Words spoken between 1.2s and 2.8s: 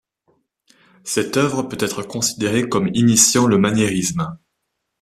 œuvre peut-être considérée